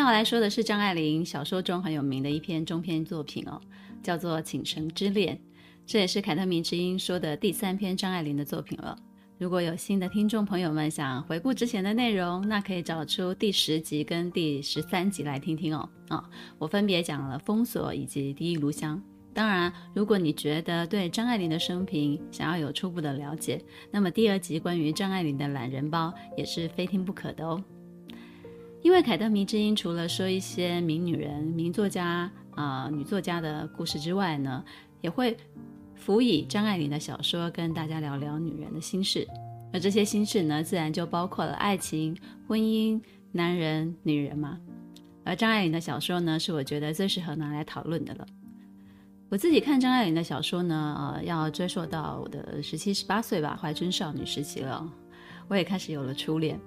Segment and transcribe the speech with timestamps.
[0.00, 3.60] 要来说的是张爱玲小说中很有名的一篇中篇作品哦，
[4.02, 5.36] 叫做《倾城之恋》，
[5.84, 8.96] 这也是凯特迷之音说的第三篇张爱玲的作品了。
[9.36, 15.86] 如果有新的听众朋友们想回顾之前的内容，那可以找出第十集跟第十三集来听听哦。
[16.08, 16.24] 啊、
[16.58, 19.00] 我分别讲了封锁以及第一炉香。
[19.34, 27.62] 当然，如果你觉得对张爱玲的生平想要有初步的了解，那么第二集关于张爱玲的懒人包也是非听不可的哦。
[28.82, 34.64] 因为凯特迷之音除了说一些名女人、名作家啊、女作家的故事之外呢，
[35.00, 35.36] 也会
[35.94, 39.26] 辅以张爱玲的小说跟大家聊聊女人的心事。
[39.72, 42.16] 而这些心事呢，自然就包括了爱情、
[42.48, 43.00] 婚姻、
[43.32, 44.58] 男人、女人嘛。
[45.24, 48.26] 而张爱玲的小说呢，是我觉得最适合拿来讨论的了。
[49.28, 54.90] 我自己看张爱玲的小说呢，呃，要追溯到我的十七、十八岁吧，怀春少女时期了。
[55.46, 56.58] 我也开始有了初恋。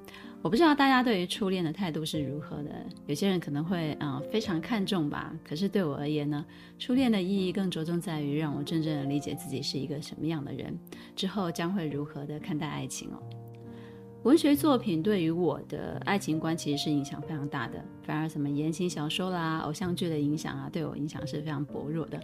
[0.44, 5.34] 我不知道大家对于初恋的态度是如何的，有些人可能会嗯非常看重吧。
[5.42, 6.46] 可是对我而言呢，
[6.78, 10.78] 初恋的意义更着重在于让我真正的理解自己是一个什么样的人，
[11.16, 13.24] 之后将会如何的看待爱情哦。
[14.24, 22.20] 文学作品对于我的爱情观其实是影响非常大的，反而什么言情小说啦、偶像剧的影响啊，对我影响是非常薄弱的。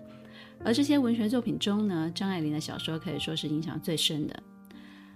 [0.61, 4.43] 而这些文学作品中呢，张爱玲的小说可以说是影响最深的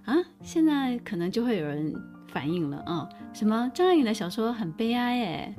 [0.06, 0.16] 啊。
[0.40, 1.94] 现在可能就会有人。
[2.34, 5.54] 反应了，啊，什么张爱玲的小说很悲哀哎，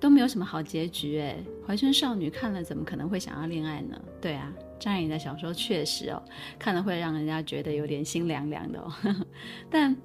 [0.00, 3.96] 都没有什么好结局哎，怀春少女看了怎么可能会想要恋爱呢？
[4.20, 6.20] 对啊，张爱玲的小说确实哦，
[6.58, 8.92] 看了会让人家觉得有点心凉凉的哦，
[9.70, 9.96] 但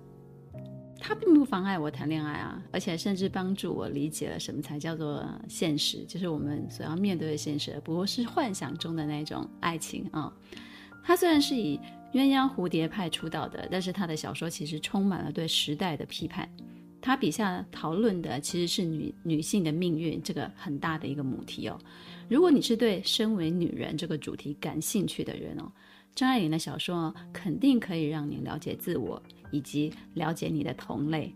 [0.99, 10.31] 它并不妨碍我谈恋爱啊，而且甚至帮助我理解了什么才叫做现实，就是我们所要面对的现实，而不是幻想中的那种爱情啊。
[11.03, 11.79] 它虽然是以
[12.13, 16.49] 鸳鸯蝴蝶派出道的，但是他的小说其实充满了对时代的批判。
[17.01, 21.79] 他笔下讨论的其实是女女性的命运这个很大的一个母题哦。
[22.29, 25.71] 如果你是对身为女人这个主题感兴趣的人哦，
[26.13, 31.33] 张爱玲的小说肯定可以让你了解自我以及了解你的同类。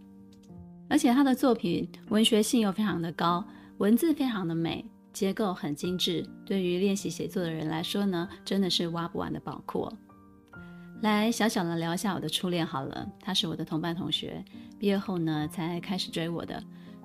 [0.87, 3.43] 而且她的作品文学性又非常的高，
[3.79, 6.23] 文字非常的美，结构很精致。
[6.45, 9.93] 对于练习写作的人来说呢，真的是挖不完的宝库哦。
[11.01, 14.43] 来小小的聊一下我的初恋好了，他是我的同班同学，
[14.79, 16.61] 毕业后呢才开始追我的。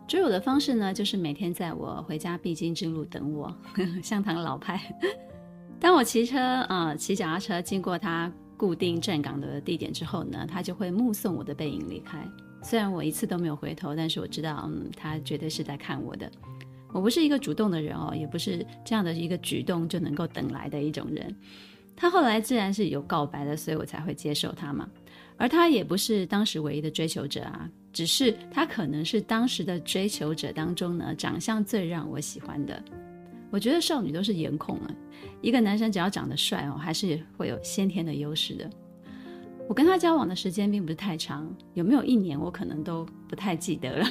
[0.09, 4.81] 追我的方式呢，就是每天在我回家必经之路等我，呵 呵像堂老派。
[5.79, 12.27] 当我骑车啊，骑脚踏车经过他固定站岗的地点之后呢，他就会目送我的背影离开。
[12.63, 16.31] 虽然我一次都没有回头，但是我知道，嗯，他绝对是在看我的。
[16.93, 21.37] 我不是一个主动的人哦，也不是这样的一个举动就能够等来的一种人。
[22.01, 24.89] 他后来自然是有告白的，所以我才会接受他嘛。
[25.37, 32.83] 而他也不是当时唯一的追求者啊，只是他可能是当时的追求者当中呢，长相最让我喜欢的。
[33.51, 34.91] 我觉得少女都是颜控啊，
[35.43, 38.71] 一个男生只要长得帅哦，还是会有先天的优势的。
[39.69, 44.07] 我跟他交往的时间并不是太长，有没有一年我可能都不太记得了，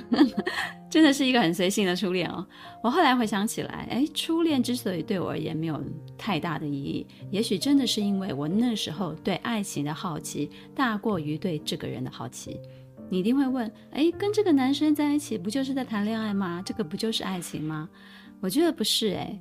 [0.89, 2.45] 真的是一个很随性的初恋哦。
[2.83, 5.81] 我后来回想起来，哎，初恋之所以对我而言没有
[6.17, 12.59] 太大的意义，也许真的是因为我那时候对爱情的好奇大过于对这个人的好奇。
[13.09, 16.61] 你一定会问，哎，跟这个男生在一起不就是在谈恋爱吗？
[16.65, 17.89] 这个不就是爱情吗？
[18.39, 19.39] 我觉得不是，哎，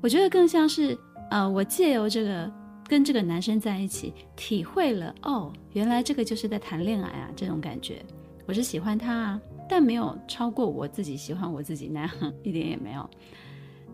[0.00, 0.98] 我觉得更像是，
[1.30, 2.52] 呃，我借由这个。
[2.88, 8.02] 跟这个男生在一起，体会了哦，原来这个就是在谈恋爱啊，这种感觉。
[8.46, 12.10] 我是喜欢他啊，但没有超过我自己喜欢我自己那样，
[12.42, 13.08] 一点也没有。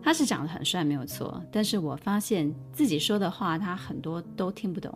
[0.01, 4.95] 他是长得很帅，没有错，但是我发现自己说的话，他很多都听不懂，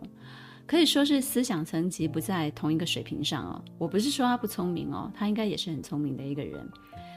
[0.66, 3.60] 可以说是思想层级不在同一个水平上哦。
[3.76, 6.64] 我不是说他不聪明哦，他应该也是很聪明的一个人，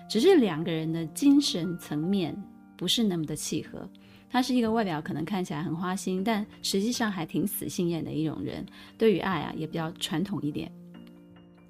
[0.09, 2.35] 只是两个人的精神层面
[2.75, 3.87] 不是那么的契合。
[4.27, 8.65] 他是一个外表可能看起来很花心，但实际上还挺死心眼的一种人。
[8.97, 10.71] 对于爱啊，也比较传统一点。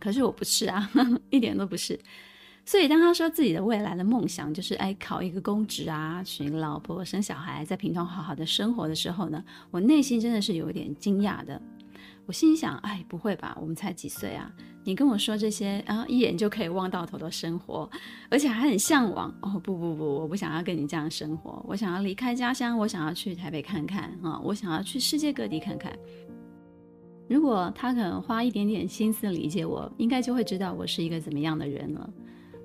[0.04, 0.90] 可是我不是啊，
[1.32, 1.98] 一点都不是。
[2.66, 9.42] 所以当他说自己的未来的梦想就是哎考一个公职啊，娶一个老婆，生小孩，在屏东好好的生活的时候呢，
[9.72, 11.62] 我内心真的是有一点惊讶的。
[12.26, 14.52] 我心想，哎，不会吧，我们才几岁啊？
[14.86, 17.90] 你跟我说这些，然后一眼就可以望到头的生活，
[18.30, 19.34] 而且还很向往。
[19.42, 25.92] 哦，不不不，我不想要跟你这样生活，我想要离开家乡，我想要去台北看看啊，我想要去世界各地看看。
[27.28, 32.10] 如果他肯花一点点心思理解我，应该就会知道我是一个怎么样的人了。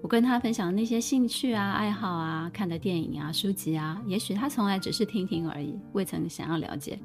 [0.02, 6.98] 我跟他分享那些兴趣啊、爱好啊、看的电影啊、书籍啊，也许他从来只是听听而已，未曾想要了解。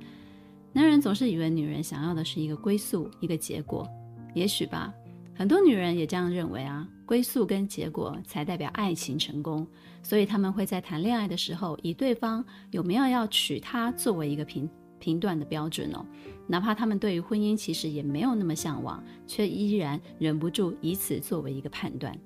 [0.72, 3.88] 男人总是以为女人想要的是一个归宿、一个结果，
[4.34, 4.94] 也许吧。
[5.36, 9.66] 很多女人也这样认为啊，归宿跟结果才代表爱情成功，
[10.04, 14.70] 所以他们会在谈恋爱的时候，以对方有没有要娶她作为一个评
[15.04, 16.06] 评断的标准哦。
[16.48, 22.18] 哪怕他们对于婚姻其实也没有那么向往，却依然忍不住以此作为一个判断。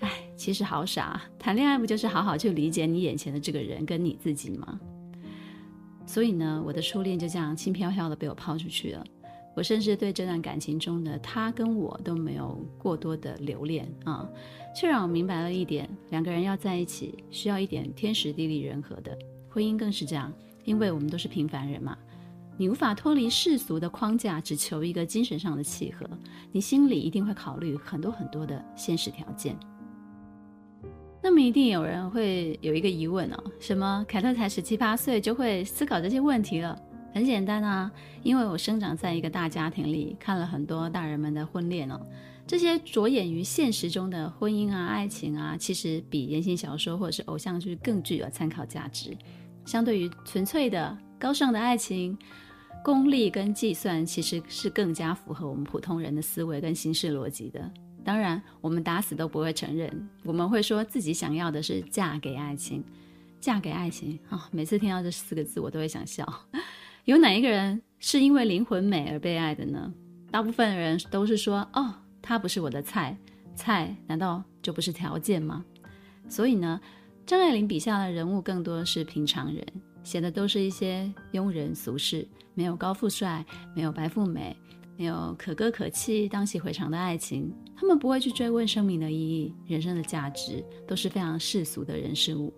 [0.00, 4.80] 哎，其实好傻，谈恋爱不就是好好去理解你眼前的这个人跟你自己吗？
[6.06, 9.04] 所以呢，我的初恋就这样轻飘飘的被我抛出去了。
[9.56, 14.28] 我甚至对这段感情中的他跟我都没有过多的留恋啊，
[14.74, 19.16] 却让我明白了一点：两个人要在一起，需要一点天时地利人和的。
[19.48, 20.32] 婚姻更是这样，
[20.64, 21.96] 因为我们都是平凡人嘛，
[22.56, 26.08] 你无法脱离世俗的框架，只求一个精神上的契合，
[26.52, 29.56] 你心里一定会考虑很多很多的现实条件。
[31.22, 34.04] 那么一定有人会有一个疑问哦，什么？
[34.06, 36.78] 凯特才十七八岁就会思考这些问题了？
[37.14, 37.90] 很简单啊，
[38.22, 41.98] 因为我生长在一个大家庭里，看了很多大人们的婚恋哦。
[42.46, 49.16] 这些着眼于现实中的婚姻啊、爱情啊，其实比言情小说或者是偶像剧更具有参考价值。
[49.64, 52.16] 相对于纯粹的高尚的爱情，
[52.84, 57.70] 功利跟计算其实是更加符合我们普通人的思维跟行事逻辑的。
[58.04, 62.84] 当然，我们打死都不会承认，我们会说自己想要的是嫁给爱情，
[63.40, 66.26] 嫁给爱情啊、每次听到这四个字，我都会想笑。
[67.06, 69.92] 有哪一个人是因为灵魂美而被爱的呢？
[70.30, 73.16] 大部分人都是说：“哦，他不是我的菜，
[73.54, 75.64] 菜难道就不是条件吗？”
[76.28, 76.80] 所以呢，
[77.26, 79.66] 张爱玲笔下的人物更多是平常人，
[80.02, 83.42] 写的都是一些庸人俗事，没有高富帅，
[83.74, 84.54] 没有白富美，
[84.94, 87.50] 没有可歌可泣、荡气回肠的爱情。
[87.74, 92.52] 他们不会去追问生命的意义、人生的价值，都是非常世俗的人事物。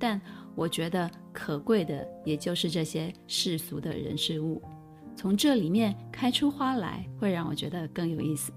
[0.00, 0.20] 但
[0.56, 4.60] 我觉得可贵的，也就是这些世俗的人事物，
[5.14, 8.52] 从这里面开出花来，会让我觉得更有意思。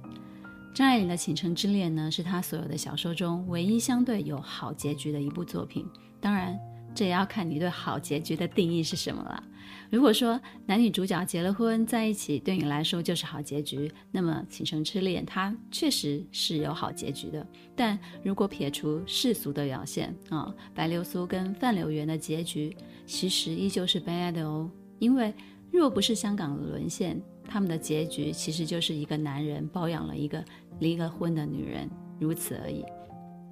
[0.73, 5.85] 张爱玲的《倾城之恋》呢，是她所有的小说中唯一相对有好结局的一部作品。
[6.19, 6.59] 当然。
[6.93, 9.41] 这也要看你对好结局的定义是什么了。
[9.89, 17.47] 如果说男女主角结了婚在一起，对你来说就是好结局，那么《倾城之恋》它确实是有好结局的。
[17.77, 22.75] 但如果撇除世俗的表现啊、白流苏跟范柳原的结局
[23.05, 24.69] 其实依旧是悲哀的哦。
[24.99, 25.33] 因为
[25.71, 27.17] 若不是香港沦陷，
[27.51, 30.41] 他们的结局其实就是一个男人包养了一个
[30.79, 32.85] 离了婚的女人，如此而已。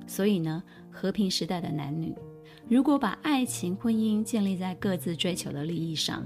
[0.08, 2.16] 所以呢，和平时代的男女。
[2.70, 6.26] 如果把爱情、婚姻建立在各自追求的利益上，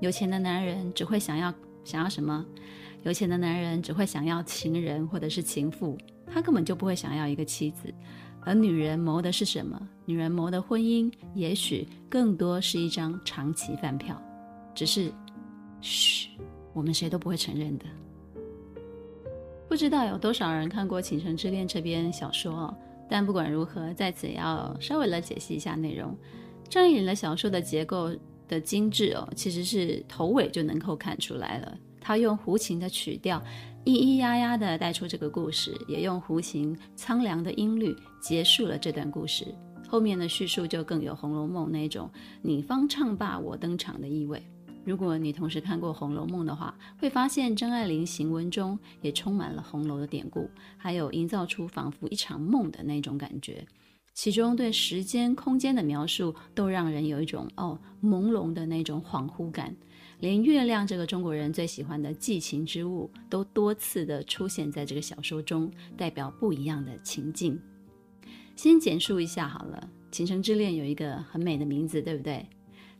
[0.00, 1.52] 有钱的男人只会想要
[1.84, 2.44] 想要什么？
[3.02, 5.96] 有钱的男人只会想要情人或者是情妇，
[6.26, 7.92] 他根本就不会想要一个妻子。
[8.42, 9.80] 而女人谋的是什么？
[10.04, 14.20] 女人谋的婚姻，也许更多是一张长期饭票，
[14.74, 15.10] 只是，
[15.80, 16.28] 嘘，
[16.76, 17.86] 我们谁都不会承认的。
[19.66, 22.76] 不知道有多少人看过《倾城之恋》这篇小说哦？
[23.08, 26.14] 但不管如何，在此也要稍微来解析一下内容。
[26.68, 28.14] 张爱玲的小说的结构
[28.46, 31.78] 的精致哦，其实是头尾就能够看出来了。
[31.98, 33.42] 她用胡琴的曲调，
[33.86, 39.46] 咿咿呀呀地带出这个故事，也用胡琴苍凉的音律结束了这段故事。
[39.88, 42.10] 后面的叙述就更有《红楼梦》那种
[42.42, 44.42] “你方唱罢我登场”的意味。
[44.86, 53.66] 如果你同时看过《红楼梦》的话，会发现张爱玲行文中也充满了红楼的典故，还有营造出仿佛一场梦的那种感觉。
[54.14, 59.74] 其中对时间、空间的描述都让人有一种哦朦胧的那种恍惚感。
[60.20, 67.60] 连月亮这个中国人最喜欢的寄情之物，都多次的出现在这个小说中，代表不一样的情境。
[68.54, 72.48] 先简述一下好了，《倾城之恋》有一个很美的名字，对不对？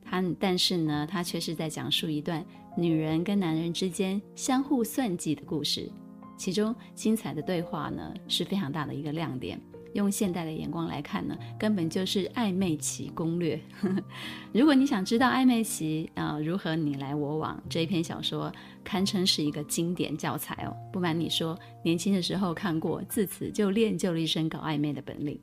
[0.08, 2.44] 他但是呢，他却是在讲述一段
[2.76, 5.90] 女人跟男人之间相互算计的故事，
[6.36, 9.60] 其中精彩的对话呢是非常大的一个亮点。
[9.94, 13.58] 用现代的眼光来看呢，根本就是暧昧期攻略。
[14.52, 18.52] 如果你想知道暧昧期啊、如何你来我往，这一篇小说
[18.84, 20.76] 堪称是一个经典教材哦。
[20.92, 25.40] 不瞒你说，年轻的时候看过，自此就练就了一身搞暧昧的本领。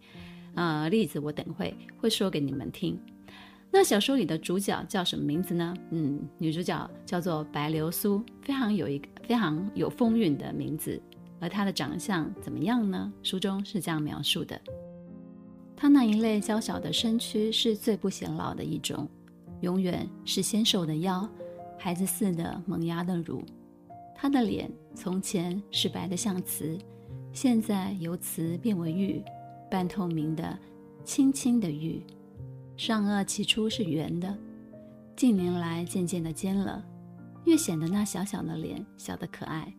[0.53, 2.99] 呃，例子我等会会说给你们听。
[3.75, 5.73] 那小说里的主角叫什么名字呢？
[5.89, 11.01] 嗯，女主角叫做白流苏，非常有一个非常有风韵的名字。
[11.39, 13.11] 而她的长相怎么样呢？
[13.23, 14.61] 书中是这样描述的：
[15.75, 19.09] 她那一类娇小的身躯是最不显老的一种，
[19.61, 21.27] 永远是纤瘦的腰，
[21.79, 23.43] 孩子似的萌芽的乳。
[24.13, 26.77] 她的脸从前是白的像瓷，
[27.31, 29.23] 现在由瓷变为玉，
[29.71, 30.59] 半透明的，
[31.03, 32.05] 青青的玉。
[32.75, 34.35] 上顎起初是圆的，
[35.15, 36.83] 近年来渐渐的尖了，
[37.45, 39.71] 越显得那小小的脸小得可爱。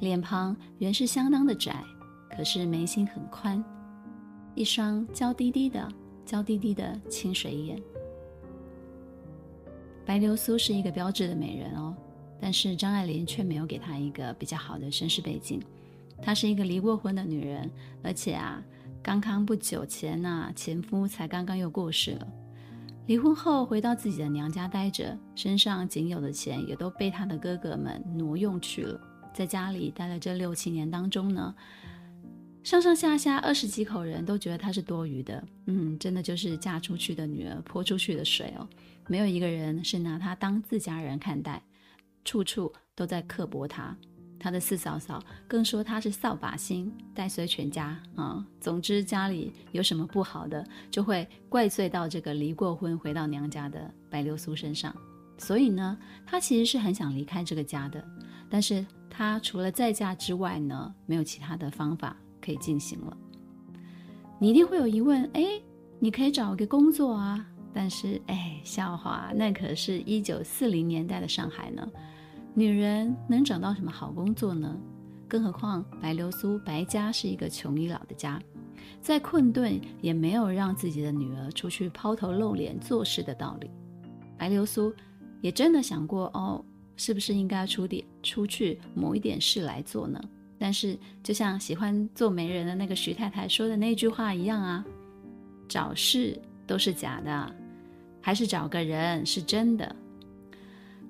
[0.00, 1.84] 脸庞原是相当的窄，
[2.34, 3.62] 可是眉心很宽，
[4.54, 5.86] 一双娇滴滴的、
[6.24, 7.80] 娇滴滴的清水眼。
[10.06, 11.94] 白流苏是一个标致的美人哦，
[12.40, 15.60] 但是张爱玲却没有给她一个比较好的身世背景。
[16.22, 17.70] 她是一个离过婚的女人，
[18.02, 18.64] 而且啊。
[19.02, 22.28] 刚刚不久前呐、前夫才刚刚又过世了。
[23.06, 29.00] 离婚后回到自己的娘家待着，身上仅有的钱也都被他的哥哥们挪用去了。
[29.34, 31.52] 在家里待了这六七年当中呢，
[32.62, 35.42] 上上下下二十几口人都觉得她是多余的。
[35.66, 38.68] 嗯，真的就是嫁出去的女儿泼出去的水哦，
[39.08, 41.60] 没有一个人是拿她当自家人看待，
[42.24, 43.96] 处处都在刻薄她。
[44.42, 54.92] 他的四嫂嫂更说他是扫把星，带随全家啊、总之家里有什么不好的，就会怪罪到这个离过婚回到娘家的白流苏身上。
[55.38, 55.96] 所以呢，
[56.26, 58.04] 他其实是很想离开这个家的，
[58.50, 63.16] 但是他除了再嫁之外呢，没有其他的方法可以进行了。
[64.40, 65.44] 你一定会有疑问，哎，
[66.00, 71.88] 你可以找个工作啊，但是哎，笑话，那可是一九四零年代的上海呢。
[72.54, 74.76] 女人能找到什么好工作呢？
[75.26, 78.38] 更何况白流苏白家是一个穷一老的家，
[79.00, 83.70] 再困顿也没有让自己的女儿出去抛头露脸做事的道理。
[84.36, 84.92] 白流苏
[85.40, 86.62] 也真的想过哦，
[86.96, 90.22] 是不是应该出点出去谋一点事来做呢？
[90.58, 94.84] 但是就像喜欢做媒人的那个徐太太说的那句话一样啊，
[95.66, 97.54] 找事都是假的，
[98.20, 99.96] 还是找个人是真的。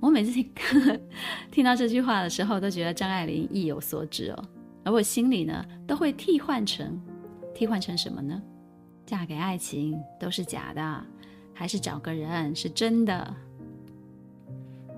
[0.02, 0.50] 我每次听
[1.48, 4.44] 听到这句话的时候，都觉得张爱玲意有所指哦，
[4.82, 7.00] 而我心里呢，都会替换成，
[7.54, 8.42] 替换成什么呢？
[9.06, 11.06] 嫁给爱情都是假的，
[11.54, 13.32] 还是找个人是真的？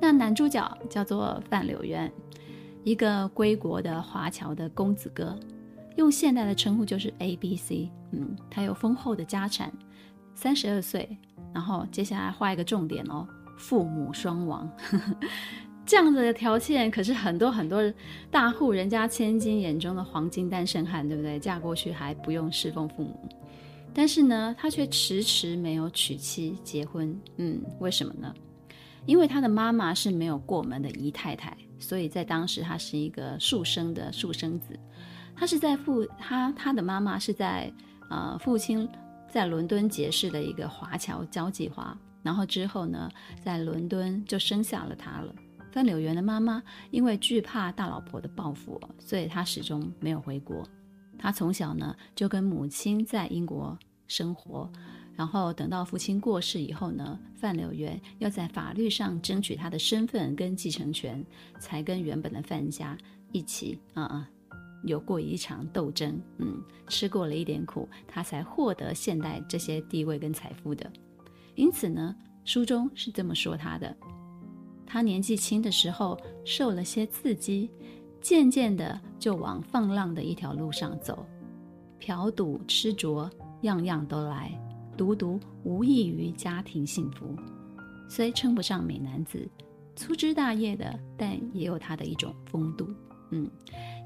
[0.00, 2.10] 那男主角叫做范柳原，
[2.82, 5.38] 一个归国的华侨的公子哥，
[5.98, 7.90] 用现代的称呼就是 A B C。
[8.12, 9.70] 嗯，他有丰厚的家产，
[10.34, 11.18] 三十二岁，
[11.52, 13.28] 然后接下来画一个重点哦。
[13.56, 14.70] 父母双亡，
[15.86, 17.80] 这样子的条件可是很多很多
[18.30, 21.38] 大户人家千金眼中的黄金单身汉，对不对？
[21.38, 23.28] 嫁过去还不用侍奉父母，
[23.92, 27.18] 但是呢，他却迟迟没有娶妻结婚。
[27.36, 28.34] 嗯，为什么呢？
[29.06, 34.78] 因为他的妈妈是没有过门的姨太太，所以在当时他是一个庶生的庶生子。
[35.36, 37.70] 他是在父他他的妈妈是在
[38.08, 38.88] 呃父亲
[39.28, 41.94] 在伦敦结识的一个华侨交际花。
[42.24, 43.08] 然后之后呢，
[43.44, 45.32] 在伦敦就生下了他了。
[45.70, 50.66] 范柳原的妈妈因为惧怕大老婆的报复，所以她始终没有回国。
[51.18, 53.76] 她从小呢就跟母亲在英国
[54.06, 54.70] 生活，
[55.16, 61.24] 然后等到父亲过世以后呢，范柳原要在法律上争取他的身份跟继承权，
[61.58, 62.96] 才跟原本的范家
[63.32, 64.28] 一起啊啊
[64.84, 66.20] 有过一场斗争。
[66.38, 70.88] 嗯，吃过了一点苦，他才获得现代这些地位跟财富的。
[71.54, 73.96] 因此呢，书中是这么说他的：
[74.86, 77.70] 他年纪轻的时候受了些刺激，
[78.20, 81.26] 渐渐的就往放浪的一条路上走，
[81.98, 83.30] 嫖赌吃浊，
[83.62, 84.52] 样样都来，
[84.96, 87.36] 独独无异于家庭幸福。
[88.08, 89.48] 虽称不上美男子，
[89.96, 92.88] 粗枝大叶的，但也有他的一种风度。
[93.30, 93.50] 嗯，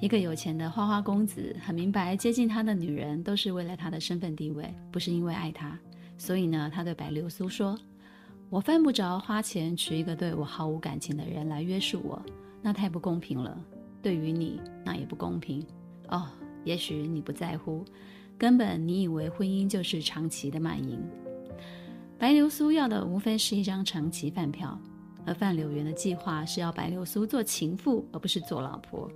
[0.00, 5.78] 一个有钱的花花公子，很明白接近他的女人都是为了他的身份地位，不是因为爱他。
[6.18, 7.78] 所以呢，他对白流苏说
[8.50, 12.20] ：“我犯不着花钱娶一个对我毫无感情的人来约束我，
[12.60, 13.56] 那太不公平了。
[14.02, 15.64] 对于你，那也不公平。
[16.08, 16.26] 哦，
[16.64, 17.84] 也许你不在乎，
[18.36, 21.00] 根本你以为婚姻就是长期的卖淫。
[22.18, 24.76] 白流苏要的无非是一张长期饭票，
[25.24, 29.08] 而范柳原的计划是要白流苏做情妇，而不是做老婆。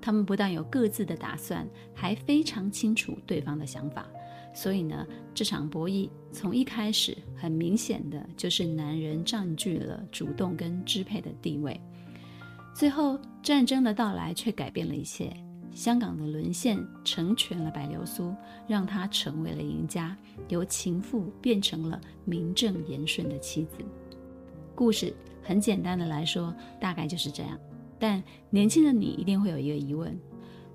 [0.00, 4.06] 他们不但有各自的打算，还非常清楚对方的想法。”
[4.54, 11.78] 所以呢，这场博弈从一开始很明显的就是男人占据了主动跟支配的地位。
[12.72, 15.36] 最后战争的到来却改变了一切，
[15.72, 18.34] 香港的沦陷成全了白流苏，
[18.66, 20.16] 让她成为了赢家，
[20.48, 23.78] 由情妇变成了名正言顺的妻子。
[24.74, 27.58] 故事很简单的来说，大概就是这样。
[27.98, 30.18] 但年轻的你一定会有一个疑问：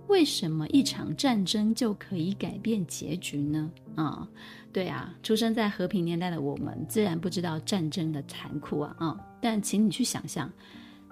[0.10, 3.72] 为什么一场战争就可以改变结局呢？
[3.96, 4.28] 啊、
[4.74, 10.52] 对啊，出生在和平年代的我们，自然不知道战争的残酷啊啊、但请你去想象，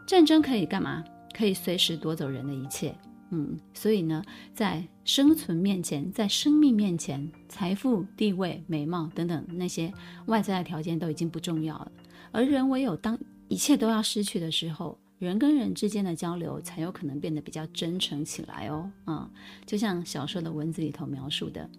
[0.07, 1.03] 战争可以干嘛？
[1.31, 2.93] 可以随时夺走人的一切。
[3.29, 4.23] 嗯，所以呢，
[4.53, 9.93] 在生存面前，在生命面前，财富、地位、美貌等等那些
[10.25, 11.91] 外在的条件都已经不重要了。
[12.31, 18.91] 而人唯有当一切都要失去的时候，人跟人之间的交流才有可能变得比较真诚起来哦。
[19.05, 19.29] 啊、
[19.65, 21.69] 就像小说的文字里头描述的，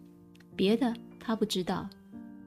[0.56, 1.88] 别的他不知道，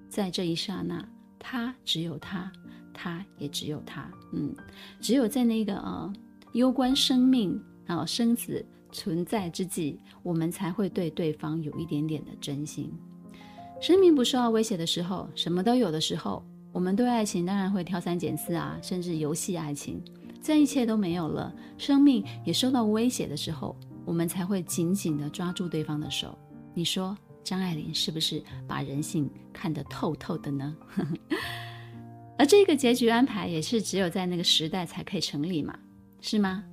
[0.10, 1.07] 在这一刹那，
[1.39, 2.51] 他只有他，
[2.93, 4.12] 他也只有他。
[4.33, 4.55] 嗯，
[5.00, 6.12] 只有在那个啊，
[6.53, 8.65] 攸关生命啊，生死。
[8.93, 12.91] 存在之际，我们才会对对方有一点点的真心。
[13.79, 16.43] 生命不受到威胁的时候，什么都有的时候，
[16.74, 20.03] 我们对爱情当然会挑三拣四啊，甚至游戏爱情。
[20.41, 26.36] 在一切都没有了，生命也受到威胁的时候，我们才会紧紧地抓住对方的手。
[26.74, 30.75] 你说张爱玲是不是把人性看得透透的呢？
[32.38, 35.77] 而这个结局安排也是只有在那个时代才可以成立嘛？
[36.21, 36.63] 是吗？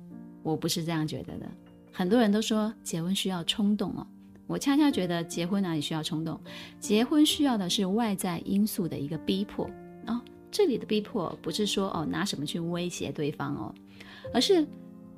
[0.41, 1.47] 我不是这样觉得的。
[1.91, 4.07] 很多人都说结婚需要冲动哦，
[4.47, 6.41] 我恰恰觉得结婚哪里需要冲动？
[6.79, 9.69] 结婚需要的是外在因素的一个逼迫
[10.07, 10.19] 哦。
[10.51, 13.73] 这里的逼迫不是说哦拿什么去威胁对方哦，
[14.33, 14.65] 而是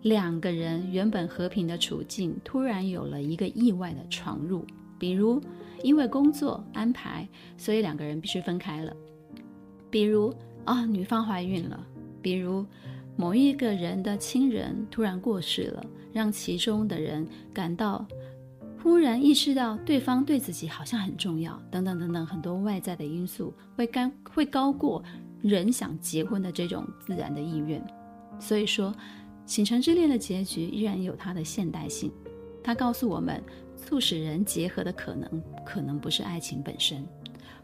[0.01, 4.65] 两个人原本和平的处境突然有了一个意外的闯入，
[4.99, 5.41] 比如
[5.83, 8.93] 因为工作安排，所以两个人必须分开了；
[9.89, 10.33] 比如
[10.65, 11.79] 啊、女方怀孕了；
[12.21, 12.65] 比如
[13.15, 15.85] 某一个人的亲人突然过世了。
[16.13, 18.05] 让其中的人感到
[18.81, 25.03] 忽然意识到对方对自己好像很重要，等等等等，很多外在的因素会干会高过
[25.41, 27.81] 人想结婚的这种自然的意愿。
[28.39, 28.91] 所以说，
[29.45, 32.11] 《倾城之恋》的结局依然有它的现代性。
[32.63, 33.43] 它告诉我们，
[33.75, 37.05] 促使人结合的可能，可能不是爱情本身，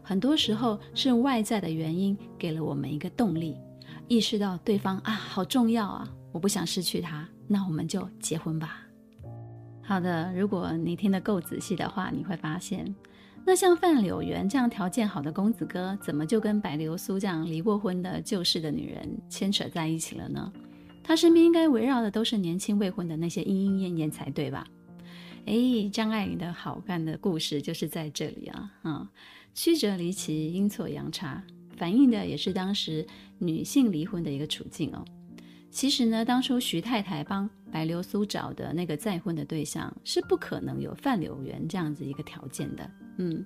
[0.02, 3.56] 很多时候是外在的原因给了我们一个动力，
[4.06, 7.28] 意识到对方啊好重要啊，我不想失去他。
[7.46, 8.87] 那我们就结婚吧。
[9.88, 12.94] 好的，如果你听得够仔细的话，你会发现，
[13.46, 20.52] 那像范柳原这样条件好的公子哥，怎么就跟白流苏这样离过婚的旧式的女人牵扯在一起了呢？
[21.02, 24.66] 他身边应该围绕的都是年轻未婚的那些莺莺燕燕才对吧？
[25.46, 29.10] 哎，张爱玲的好看的故事就是在这里啊，啊，
[29.54, 31.42] 曲折离奇，阴错阳差，
[31.78, 33.06] 反映的也是当时
[33.38, 35.02] 女性离婚的一个处境哦。
[35.70, 42.90] 其实呢，当初徐太太帮白流苏找的那个再婚的对象是不可能有范柳原这样子一个条件的。
[43.18, 43.44] 嗯，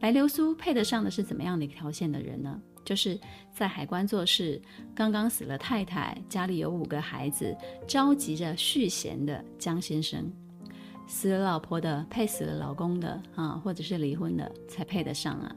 [0.00, 2.60] 白流苏配得上的是怎么样的一个条件的人呢？
[2.84, 3.18] 就是
[3.50, 4.60] 在海关做事，
[4.94, 10.30] 刚刚死了太太，家里有五个孩子，着急着续弦的江先生，
[11.06, 15.56] 死了老婆的配死了老公的啊，或者是离婚的才配得上啊。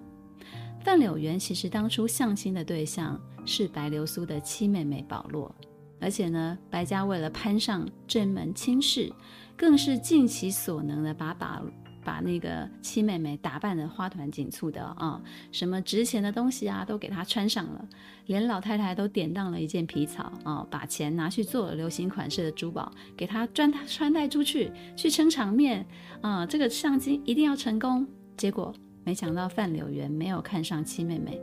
[0.86, 5.54] 范柳原其实当初相亲的对象是白流苏的亲妹妹保罗。
[6.00, 9.12] 而且呢，白家为了攀上正门亲事，
[9.56, 11.62] 更是尽其所能的把把
[12.04, 17.86] 把那个七妹妹打扮得花团锦簇的啊，什么值钱的东西啊都给她穿上了，
[18.28, 25.86] 连老太太都典当了一件皮草啊，把钱拿去做了流行款式的珠宝，给她穿穿戴出去去撑场面
[26.22, 28.08] 啊，这个相亲一定要成功。
[28.38, 31.42] 结果没想到范柳原没有看上七妹妹，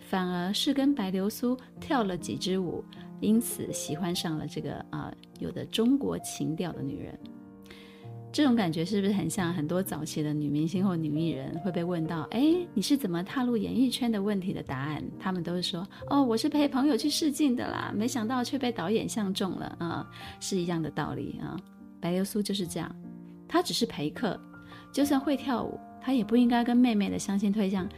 [0.00, 2.82] 反而是跟白流苏跳了几支舞。
[3.20, 7.18] 因此喜欢上了这个啊、有的中国情调的女人，
[8.30, 15.02] 这种感觉是不是很像很多早期的女明星或女艺人会被问到，哎，你是怎么踏入演艺圈的问题的答案？
[15.18, 20.08] 他们都是说，哦，我是陪朋友去试镜的啦，没想到却被导演相中了啊，
[20.40, 21.58] 是一样的道理啊。
[22.00, 22.94] 白流苏就是这样，
[23.48, 24.38] 她只是陪客，
[24.92, 27.88] 就算会跳舞，她也不应该跟妹妹的相亲对象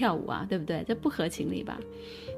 [0.00, 0.82] 跳舞啊，对不对？
[0.88, 1.78] 这不合情理吧？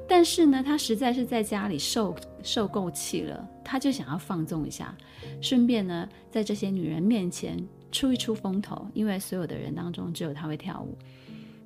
[0.05, 4.93] 但是呢，他实在是在家里受受够气了，他就想要放纵一下，
[5.41, 7.57] 顺便呢，在这些女人面前
[7.89, 10.97] 出一出风头，因为所有的人当中只有他会跳舞。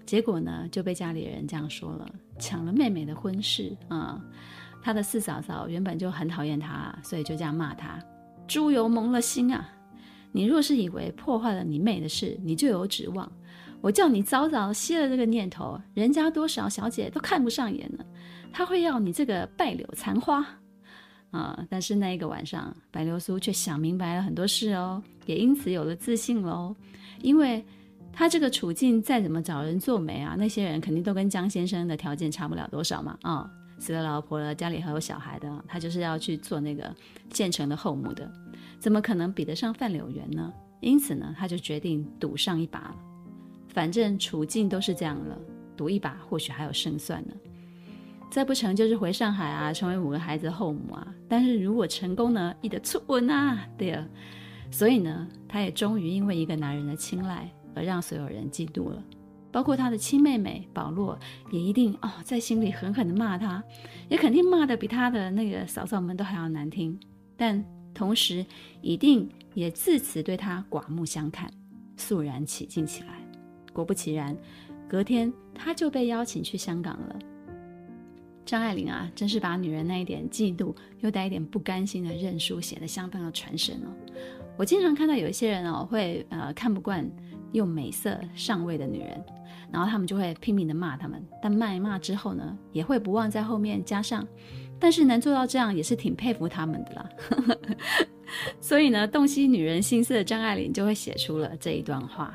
[0.05, 2.07] 结果呢，就被家里人这样说了，
[2.37, 4.21] 抢了妹妹的婚事啊！
[4.83, 7.99] 他的四嫂嫂原本就很讨厌他，所以就这样骂他
[8.47, 9.67] ：“猪油蒙了心啊！
[10.31, 13.29] 你若是以为破坏了你妹的事，你就有指望。”
[13.87, 18.03] 我叫你早早歇了这个念头，人家多少小姐都看不上眼呢。
[18.51, 20.45] 他会要你这个败柳残花。
[21.31, 26.75] 啊、但是那一个晚上，白流苏却想明白了很多事哦，也因此有了自信喽。
[27.21, 27.63] 因为
[28.11, 33.17] 他这个处境再怎么找人做媒啊，那些人肯定都跟江先生的条件差不了多少嘛。
[33.21, 36.93] 啊、死了老婆了，家里还有小孩的，他就是要去做那个
[37.31, 38.29] 现成的后母的，
[38.79, 40.51] 怎么可能比得上范柳原呢？
[40.81, 42.93] 因此呢，他就决定赌上一把，
[43.77, 45.37] 反正处境都是这样了，
[45.75, 47.33] 赌一把或许还有胜算呢。
[48.27, 51.13] 再不成就是回上海啊，成为五个孩子的后母啊。
[51.29, 54.03] 但是如果成功呢，你得出稳啊，对啊。
[54.71, 59.03] 所以呢，他也终于因为一个男人的青睐而让所有人嫉妒了，
[59.51, 61.15] 包括他的亲妹妹保罗
[61.51, 63.63] 也一定哦，在心里狠狠地骂他，
[64.09, 66.99] 也肯定骂得比他的那个嫂嫂们都还要难听。
[67.37, 67.63] 但
[67.93, 68.43] 同时
[68.81, 71.47] 一定也自此对他刮目相看，
[71.95, 73.16] 肃然起敬起来。
[73.77, 74.35] 果不其然，
[74.89, 77.15] 隔天他就被邀请去香港了。
[78.43, 83.93] 张爱玲啊，真是把女人那一点嫉妒又带一点不甘心的认输写得相当的传神哦。
[84.57, 87.07] 我经常看到有一些人哦，会呃看不惯
[87.51, 89.23] 用美色上位的女人，
[89.71, 94.27] 然后他们就会拼命的骂他们，但骂一骂之后呢，也会不忘在后面加上，
[94.79, 97.09] 但是能做到这样也是挺佩服他们的啦。
[98.59, 102.33] 所以呢，洞悉女人心思的张爱玲就会写出了这一段话：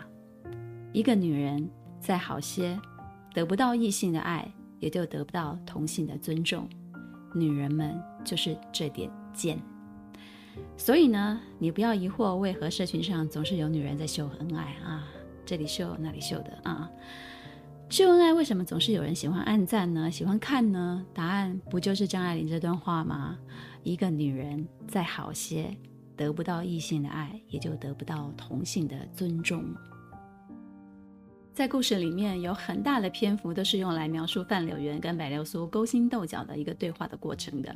[0.92, 1.68] 一个女人
[2.00, 2.78] 再好些，
[3.34, 4.52] 得不到异性的爱。
[4.82, 6.68] 也就得不到同性的尊重，
[7.36, 9.56] 女人们就是这点贱。
[10.76, 15.06] 所以呢，你不要疑惑为何社群上总是有女人在秀恩爱啊，
[15.46, 16.90] 这里秀那里秀的啊。
[17.90, 20.10] 秀恩爱为什么总是有人喜欢按赞呢？
[20.10, 21.06] 喜欢看呢？
[21.14, 23.38] 答案不就是张爱玲这段话吗？
[23.84, 25.76] 一个女人再好些，
[26.16, 29.64] 得不到异性的爱，也就得不到同性的尊重。
[31.54, 37.74] 在故事里面有很大的篇幅都是用来描述范柳原跟白流苏勾心斗角的一个对话的过程的。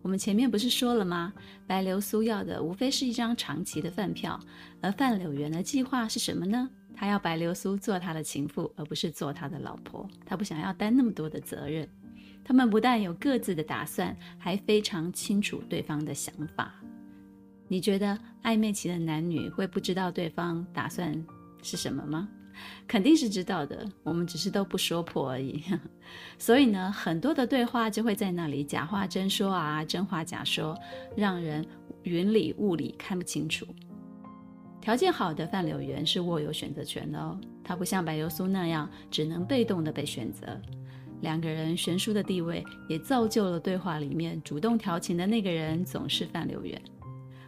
[0.00, 1.32] 我们前面不是说了吗？
[1.66, 4.38] 白流苏要的无非是一张长期的饭票，
[4.80, 6.70] 而范柳原的计划是什么呢？
[6.94, 10.08] 他要白流苏做他的情妇，而不是做他的老婆。
[10.24, 11.86] 他不想要担那么多的责任。
[12.44, 16.72] 他们不但有各自的打算，还非常清楚对方的想法。
[17.66, 21.12] 你觉得暧昧期的男女会不知道对方打算
[21.60, 22.28] 是什么吗？
[22.86, 25.62] 肯定是知道的，我们只是都不说破而已。
[26.38, 30.78] 所以呢，很多的对话就会在那里假话真说啊，真话假说，
[31.16, 31.66] 让人
[32.02, 33.66] 云里雾里看不清楚。
[34.80, 40.46] 条件好的范柳原是握有选择权的哦，他不像白油苏那样只能被动的被选择。
[41.22, 46.80] 两个人悬殊的地位也造就了对话里面主动调情的那个人总是范柳原。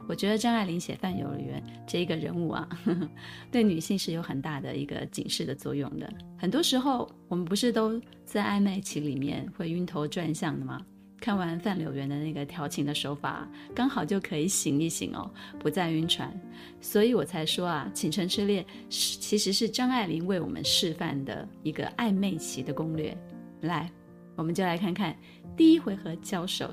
[0.09, 3.09] 我觉得张爱玲写范柳园这一个人物啊，呵呵，
[3.53, 6.11] 对女性是有很大的一个警示的作用的。
[6.39, 10.81] 很多时候，我们不是都在暧昧期里面会晕头转向的吗？
[11.21, 16.33] 看完范柳园的那个调情的手法，刚好就可以醒一醒哦，不再晕船。
[16.81, 23.15] 所以我才说啊，《倾城之恋》是其实是张爱玲为我们示范的一个暧昧期的攻略。
[23.61, 23.91] 来，
[24.37, 25.15] 我们就来看看
[25.55, 26.73] 第一回合交手，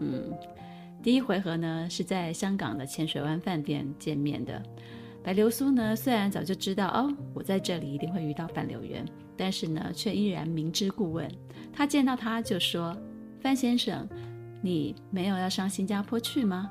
[0.00, 0.30] 嗯。
[1.04, 4.62] 第一回合呢，是在香港的浅水湾饭店见面的。
[5.22, 9.04] 白流苏呢，虽然早就知道哦，我在这里一定会遇到范柳原，
[9.36, 11.30] 但是呢，却依然明知故问。
[11.74, 12.96] 他见到他就说
[13.38, 14.08] ：“范先生，
[14.62, 16.70] 你没有要上新加坡去吗？”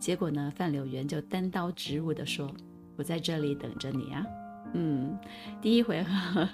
[0.00, 2.50] 结果呢，范柳原就单刀直入地说
[2.96, 4.24] ：“我在这里等着你啊。”
[4.72, 5.14] 嗯，
[5.60, 6.48] 第一回合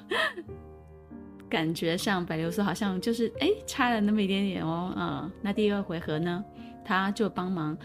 [1.48, 4.92] 感觉上白流苏好像就是哎差了那么一点点哦。
[4.96, 6.44] 嗯，那第二回合呢？
[6.90, 7.78] 他就帮忙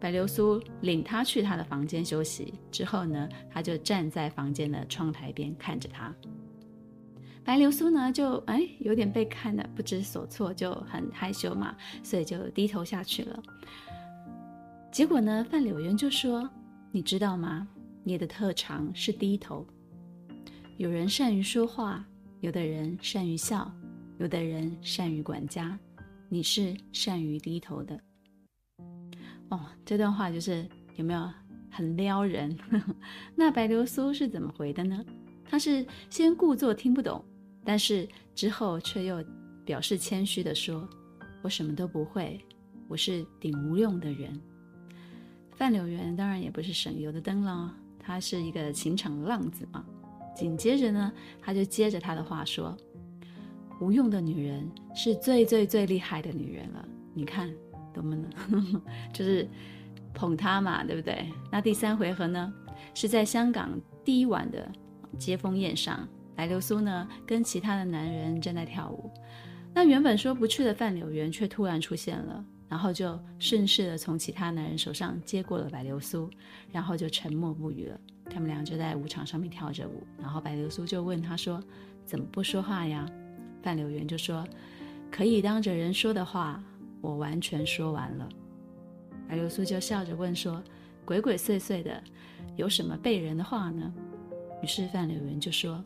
[0.00, 6.12] 白流苏领他去他的房间休息，之后呢，他就站在房间的窗台边看着他。
[7.44, 13.40] 白流苏呢，就哎有点被看的不知所措，就很害羞嘛，所以就低头下去了。
[14.90, 16.50] 结果呢，范柳原就说
[16.90, 17.68] ：“你知道吗？
[18.02, 19.64] 你的特长是低头。
[20.78, 22.04] 有人善于说话，
[22.40, 23.72] 有的人善于笑，
[24.18, 25.78] 有的人善于管家，
[26.28, 27.96] 你是善于低头的。”
[29.52, 31.30] 哦，这段话就是有没有
[31.70, 32.56] 很撩人？
[33.36, 35.04] 那白流苏是怎么回的呢？
[35.44, 37.22] 他是先故作听不懂，
[37.62, 39.22] 但是之后却又
[39.62, 40.88] 表示谦虚的说
[41.44, 42.40] ：“我什么都不会，
[42.88, 44.40] 我是顶无用的人。”
[45.54, 49.84] 范柳原当然也不是省油的灯了，他是一个情场浪子嘛。
[50.34, 51.12] 紧接着呢，
[51.42, 52.74] 他就接着他的话说
[53.82, 57.54] ：“无用的女人是最最最厉害的女人了，你看。”
[57.92, 59.48] 懂不能， 就是
[60.14, 61.26] 捧他嘛，对不对？
[61.50, 62.52] 那第三回合呢，
[62.94, 63.70] 是在香港
[64.04, 64.70] 第一晚的
[65.18, 69.10] 接风宴上，白流苏呢跟其他的男人正在跳舞。
[69.74, 76.28] 那原本说不去的范柳原却突然出现了，然后就顺势的从其他男人手上接过了白流苏，
[76.70, 77.98] 然后就沉默不语了。
[78.30, 81.62] 他们俩就在舞场上面跳着舞，然后白流苏就问他说
[82.04, 83.06] ：“怎么不说话呀？”
[83.62, 84.46] 范柳原就说
[85.10, 86.62] ：“可以当着人说的话，
[87.02, 88.26] 我完全说完了。”
[89.28, 90.62] 白流苏就笑着问说
[91.04, 92.02] ：“鬼鬼祟祟的，
[92.56, 93.92] 有什么背人的话呢？”
[94.62, 95.84] 于是范柳原就说：“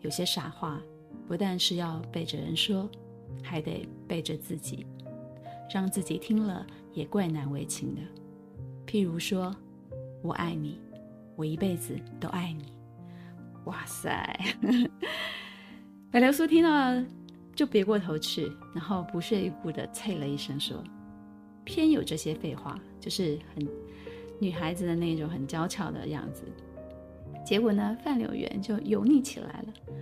[0.00, 0.80] 有些傻话。”
[1.26, 2.90] 不但是要背着人说，
[3.40, 4.84] 还得背着自己，
[5.72, 8.00] 让自己听了也怪难为情的。
[8.84, 9.54] 譬如说，
[10.22, 10.80] 我爱你，
[11.36, 12.72] 我一辈子都爱你。
[13.66, 14.40] 哇塞！
[16.10, 16.70] 白流苏听到
[17.60, 20.82] 就别过头去，然后不屑一顾的啐了一声说
[21.62, 23.68] ：“偏有这些废话，就是很
[24.38, 26.44] 女孩子的那种很娇俏的样子。”
[27.44, 29.94] 结果呢，范柳原就油腻起来了。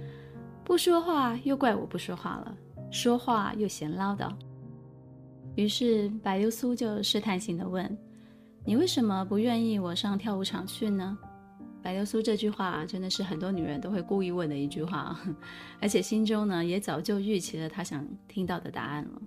[0.62, 2.57] 不说话又怪我不说话了，
[2.92, 4.33] 说话又嫌唠叨。
[5.57, 7.99] 于是白流苏就试探性的问
[8.64, 11.18] ：“你为什么不愿意我上跳舞场去呢？”
[11.82, 15.18] 白流苏这句话真的是很多女人都会故意问的一句话，
[15.80, 19.22] 而且心中呢也早就预期了她想听到的答案了。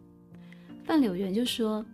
[0.84, 1.86] 范柳原就说：“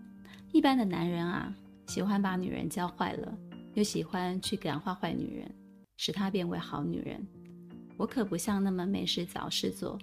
[0.51, 1.53] 一般的男人啊，
[1.87, 3.37] 喜欢把女人教坏了，
[3.75, 5.51] 又喜欢去感化坏女人，
[5.97, 7.25] 使她变为好女人。”
[7.97, 9.97] 我可不像那么没事找事做，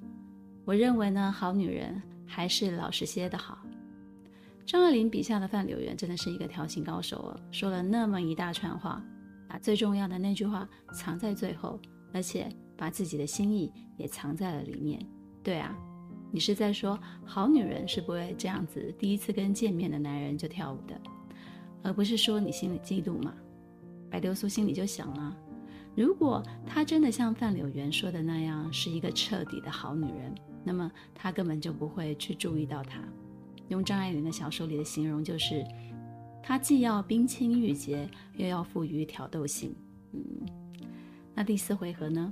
[0.65, 3.59] 我认为呢，好女人还是老实些的好。
[4.67, 9.03] 张爱玲笔下的范柳原真的是一个调情高手哦，说了那么一大串话，
[9.49, 11.81] 把最重要的那句话藏在最后，
[12.13, 15.05] 而且把自己的心意也藏在了里面。
[15.43, 15.77] 对啊，
[16.31, 21.01] 你是在说好女人是不会这样子，第一次跟见面的男人就跳舞的，
[21.83, 23.35] 而不是说你心里嫉妒嘛？
[24.11, 25.37] 白流苏心里就想了。
[25.97, 33.01] 如果她真的像范柳原说的那样是一个彻底的好女人，那么她根本就不会去注意到他。
[33.69, 35.65] 用张爱玲的小说里的形容就是，
[36.47, 39.75] 她既要冰清玉洁，又要富于挑逗性。
[40.13, 40.21] 嗯，
[41.35, 42.31] 那第四回合呢？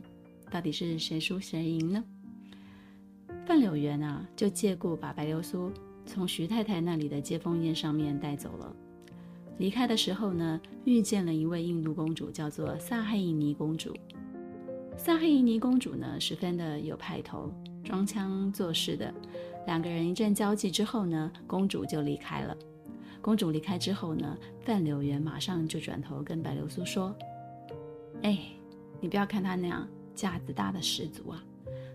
[0.50, 2.04] 到底是谁输谁赢呢？
[3.46, 5.72] 范柳园啊，就借故把白流苏
[6.04, 8.76] 从徐太太那里的接风宴上面带走了。
[9.56, 13.96] 离开的时候呢，遇见了一位印度公主，叫做萨黑伊尼公主。
[14.94, 17.50] 萨黑伊尼公主呢，十分的有派头，
[17.82, 19.12] 装腔作势的。
[19.66, 22.54] 两个人一阵交际之后呢，公主就离开了。
[23.22, 27.16] 公主离开之后呢，范柳园马上就转头跟白流苏说
[28.22, 28.38] ：“哎，
[29.00, 31.42] 你不要看她那样架子大的十足啊，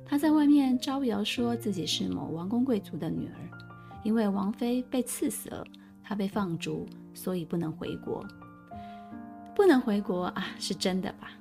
[0.03, 3.59] 她在外面招摇说自己是某王公贵族的女儿，
[4.03, 5.63] 因为王妃被赐死了，
[6.01, 6.87] 她被放逐。”
[7.17, 8.23] 所以不能回国，
[9.55, 11.31] 不能回国啊，是真的吧？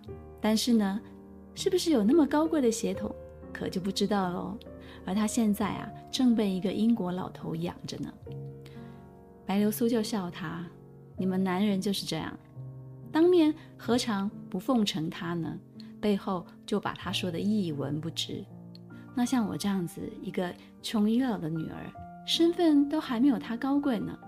[0.41, 0.99] 但是呢，
[1.55, 3.15] 是不是有那么高贵的血统，
[3.53, 4.57] 可就不知道喽。
[5.05, 8.11] 而他现在啊，正被一个英国老头养着呢。
[9.47, 10.67] 白流苏就笑他
[11.17, 12.37] ：“你们男人就是这样，
[13.13, 15.57] 当面何尝不奉承他呢？
[16.01, 18.45] 背后就把他说的一文不值。
[19.15, 21.91] 那像我这样子一个穷已老的女儿，
[22.27, 24.19] 身份都还没有他高贵呢。”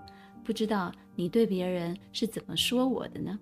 [0.41, 3.37] 不知道你对别人是怎么说我的呢？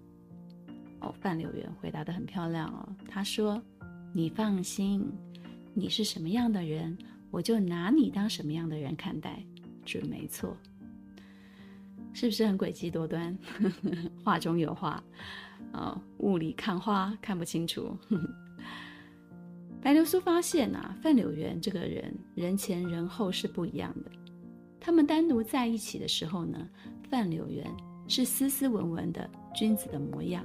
[1.00, 2.90] 哦，范柳原回答得很漂亮哦。
[3.08, 3.62] 他说
[4.12, 5.10] ：“你放心，
[5.74, 6.98] 你是什么样的人，
[7.32, 9.42] 我就拿你当什么样的人看待，
[9.86, 10.58] 准没错。
[12.19, 13.38] 是不是很诡计多端？
[14.25, 15.03] 话中有话，
[15.71, 17.95] 哦，雾里看花看不清楚。
[19.80, 24.10] 白流苏发现啊，范柳原这个人人前人后是不一样的。
[24.80, 26.58] 他们单独在一起的时候呢，
[27.08, 27.71] 范柳原
[28.08, 30.43] 是斯斯文文的君子的模样，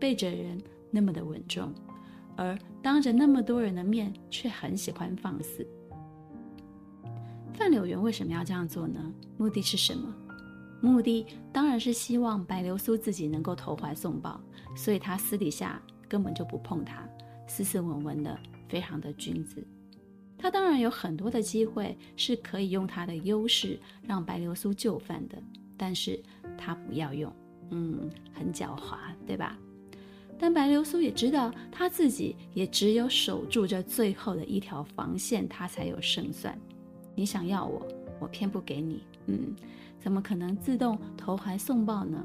[0.00, 0.58] 背着人
[0.90, 1.70] 那么的稳重，
[2.34, 5.68] 而当着那么多人的面却很喜欢放肆。
[7.52, 9.12] 范柳原为什么要这样做呢？
[9.36, 10.14] 目的是什么？
[10.84, 14.38] 目的当然是希望白流苏自己能够投怀送抱，
[14.76, 17.08] 所以他私底下根本就不碰他，
[17.46, 19.66] 斯斯文文的，非常的君子。
[20.36, 25.42] 他当然有很多的机会是可以用他的优势让白流苏就范的。
[25.76, 26.22] 但是
[26.56, 27.32] 他不要用，
[27.70, 29.58] 嗯，很狡猾，对吧？
[30.38, 36.56] 但白流苏也知道，他自己也只有守住这最后的一条防线，他才有胜算。
[37.14, 37.86] 你想要我，
[38.20, 39.54] 我偏不给你，嗯，
[40.04, 42.22] 怎么可能自动投怀送抱呢？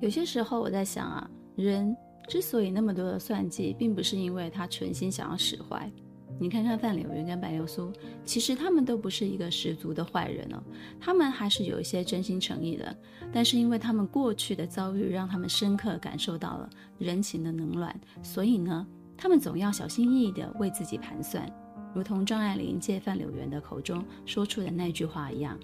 [0.00, 1.96] 有些时候我在想啊，人
[2.28, 5.90] 之所以那么多的算计，并不是因为他存心想要使坏。
[6.38, 7.92] 你看看范柳原跟白流苏，
[8.24, 10.62] 其实他们都不是一个十足的坏人哦，
[11.00, 12.96] 他们还是有一些真心诚意的。
[13.32, 18.86] 但是因为他们过去的遭遇，让他们深刻感受到了人情的冷暖，所以呢，
[19.16, 21.44] 他们总要小心翼翼地为自己盘算，
[21.92, 25.58] 如同张爱玲借范柳原的口中说出的那句话一样：“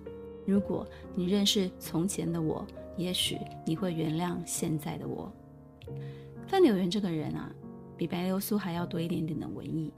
[0.47, 5.33] 如果你认识从前的我，也许你会原谅现在的我。
[6.47, 7.51] 范柳园这个人啊，
[7.97, 9.93] 比白流苏还要多一点点的文艺。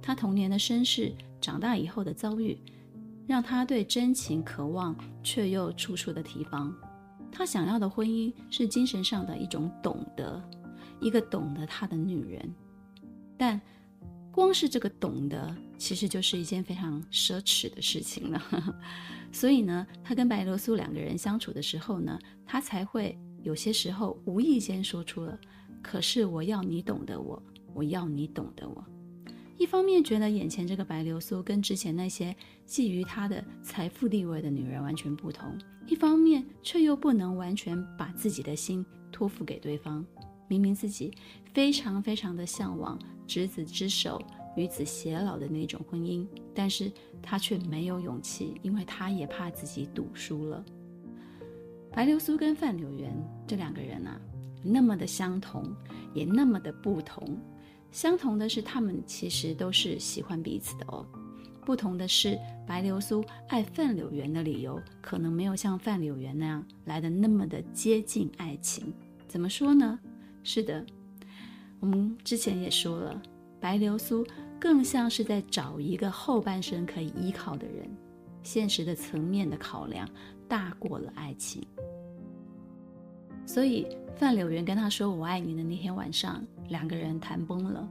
[0.00, 2.58] 他童年的身世，长大以后的遭遇，
[3.26, 6.74] 让他对真情渴望，却又处处的提防。
[7.30, 10.42] 他想要的婚姻是精神上的一种懂得，
[11.00, 12.54] 一个懂得他的女人。
[13.38, 13.60] 但
[14.32, 18.42] 光是这个懂得，其实就是一件非常奢侈的事情了。
[19.30, 25.38] 所以呢，他跟白流苏两个人相处的时候呢，他才会有些时候无意间说出了。
[25.82, 27.42] 可是我要你懂得我，
[27.74, 28.84] 我要你懂得我。
[29.58, 32.34] 一方面觉得眼前这个白流苏跟之前那些
[32.66, 40.04] 觊觎他的财富地位的女人完全不同，一方面却又不能完全把自己的心托付给对方。
[40.52, 41.10] 明明自己
[41.54, 44.20] 非常非常的向往执子之手，
[44.54, 50.62] 与子偕老的那种婚姻，但是他却没有勇气，因为他也怕自己赌输了。
[51.90, 53.14] 白流苏跟范柳原
[53.46, 54.20] 这两个人啊。
[54.64, 55.74] 那么的相同，
[56.14, 57.36] 也那么的不同。
[57.90, 61.04] 相同的是，他们其实都是喜欢彼此的哦。
[61.64, 68.94] 不同的是，白流苏爱范柳原的理由，可能没有像范柳原那样来的那么的接近爱情。
[69.26, 69.98] 怎么说呢？
[70.42, 70.84] 是的，
[71.80, 73.22] 我们之前也说了，
[73.60, 74.26] 白流苏
[74.60, 77.88] 更像是在找一个后半生可以依靠的人。
[78.42, 80.08] 现实的层面的考量
[80.48, 81.64] 大过了爱情。
[83.46, 87.88] 所以，范柳原跟他说“我爱你”的那天晚上，两个人谈崩了。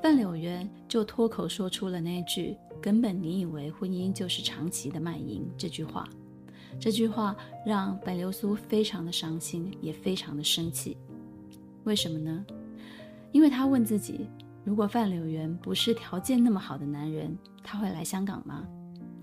[0.00, 6.08] 范柳原就脱口说出了那句“根本你以为婚姻就是长期的卖淫”这句话。
[6.78, 10.96] 这句话让白流苏非常的伤心，也非常的生气。
[11.84, 12.44] 为什么呢？
[13.32, 14.28] 因为他问自己：
[14.64, 18.66] 如果范柳原不是条件那么好的男人，他会来香港吗？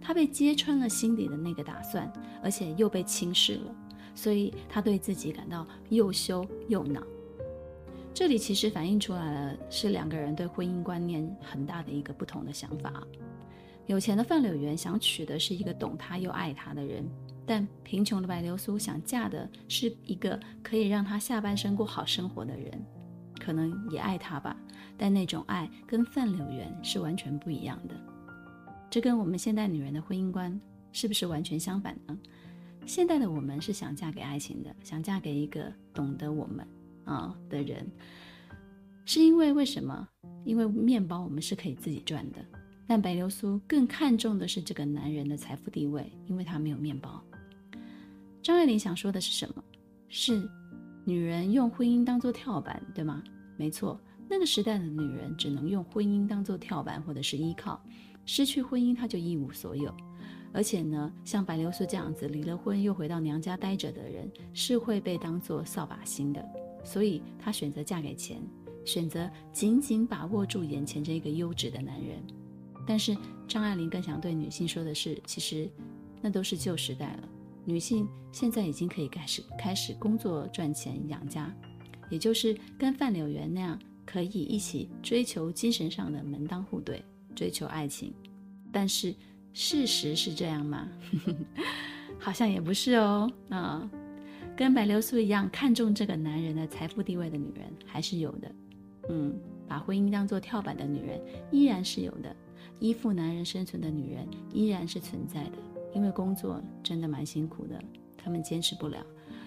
[0.01, 2.11] 他被揭穿了心底的那个打算，
[2.43, 3.75] 而且又被轻视了。
[4.13, 7.01] 所以他对自己感到又羞又恼。
[8.13, 13.03] 这里其实反映出来了，是两个人对婚姻观念很大的一个不同的想法。
[13.87, 17.05] 有钱的范柳原想娶的是一个懂他又爱他的人，
[17.45, 22.83] 但贫穷的白流苏想嫁的是一个可以让她下半生过好生活的人，
[23.39, 24.57] 可能也爱他吧，
[24.97, 27.95] 但那种爱跟范柳原是完全不一样的。
[28.89, 30.59] 这跟我们现代女人的婚姻观
[30.91, 32.17] 是不是完全相反呢？
[32.85, 36.65] 现代的我们是想嫁给爱情的，想嫁给一个懂得我们
[37.03, 37.85] 啊的人，
[39.05, 40.07] 是因为为什么？
[40.43, 42.45] 因为面包我们是可以自己赚的。
[42.87, 47.19] 但白流苏更看重的是这个男人的财富地位，因为他没有面包。
[48.45, 49.63] 张爱玲想说的是什么？
[50.07, 50.47] 是
[51.03, 53.23] 女人用婚姻当做跳板，对吗？
[53.57, 57.83] 没错，那个时代的女人只能用婚姻当做跳板或者是依靠，
[58.23, 59.91] 失去婚姻她就一无所有。
[60.53, 66.47] 而且呢，像白流苏这样子离了婚又回到娘家待着的人，是会被当做扫把星的。
[66.83, 68.39] 所以她选择嫁给钱，
[68.85, 72.23] 选择紧紧把握住眼前这个优质的男人。
[72.85, 75.67] 但是张爱玲更想对女性说的是，其实
[76.21, 77.29] 那都是旧时代了。
[77.65, 81.53] 女性现在已经可以开始开始工作赚钱养家，
[82.09, 87.03] 也就是跟范柳园那样，可以一起追求精神上的门当户对，
[87.35, 88.13] 追求爱情。
[88.71, 89.13] 但是。
[89.57, 90.85] 事实是这样吗？
[92.19, 93.31] 好像也不是哦。
[93.47, 93.89] 啊，
[94.53, 98.51] 跟白流苏一样看重这个男人的财富地位的女人还是有的。
[99.07, 99.33] 嗯，
[99.65, 101.21] 把婚姻当做跳板的女人
[101.53, 102.35] 依然是有的，
[102.81, 105.51] 依附男人生存的女人依然是存在的。
[105.95, 107.81] 因为工作真的蛮辛苦的，
[108.15, 109.03] 他们坚持不了。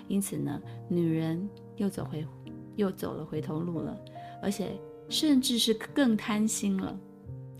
[0.08, 2.26] 因此呢，女人又走回
[2.74, 3.96] 又走了回头路了，
[4.42, 4.72] 而且
[5.10, 6.98] 甚至是更贪心了。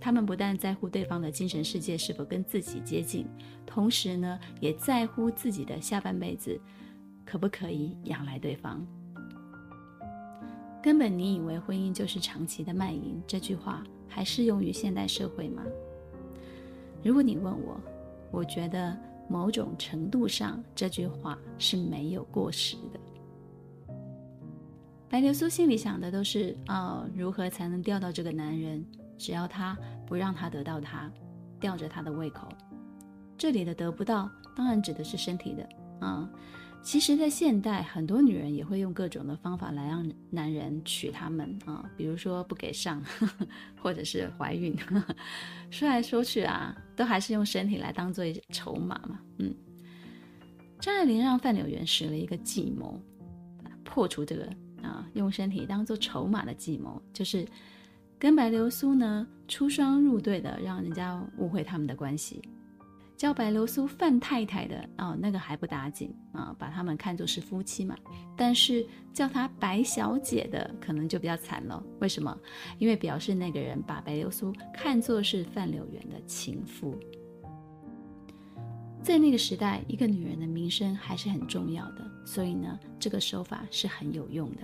[0.01, 3.27] 他们不但在乎对方的精神世界是否跟自己接近，
[3.67, 6.59] 同时呢，也在乎自己的下半辈子
[7.27, 8.87] 可不可以养来对方。
[10.81, 15.63] 根本你以为婚姻就是长期的卖淫，这句话还适用于现代社会吗？
[17.03, 17.79] 如果你问我，
[18.31, 18.97] 我觉得
[19.29, 23.01] 某种程度上这句话是没有过时的。
[25.09, 28.85] 白流苏心里想的都是哦，如何才能钓到这个男人？
[29.17, 29.77] 只要他
[30.07, 31.11] 不让他得到他，
[31.59, 32.47] 吊着他的胃口。
[33.37, 35.63] 这里的得不到，当然指的是身体的
[36.07, 36.29] 啊、嗯。
[36.83, 43.47] 其实，在现代，很多女人也会用各种的方法来让男人娶她们啊、比如说不给上， 呵呵
[43.83, 45.17] 或者是怀孕呵呵。
[45.71, 49.21] 说来说去啊，都还是用身体来当做筹码嘛。
[49.39, 49.55] 嗯，
[50.81, 53.01] 张爱玲让范柳原使了一个计谋，
[53.85, 54.47] 破除这个
[54.83, 57.47] 啊、用身体当做筹码的计谋，就是。
[58.21, 62.43] 跟白流苏呢出双入对的，让人家误会他们的关系。
[63.19, 67.97] 叫白流苏范太太的哦，那个还不打紧啊，把他们看作是夫妻嘛。
[68.37, 71.83] 但是叫她白小姐的，可能就比较惨了。
[71.99, 72.39] 为什么？
[72.79, 76.97] 因为表示那个人把白流苏看作是范柳原的情妇。
[79.03, 84.61] 在那个时代，一个女人的名声还是很重要的，所以呢，这个手法是很有用的。